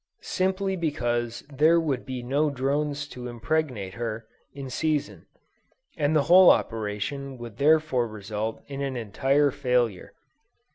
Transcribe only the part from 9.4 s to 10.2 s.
failure.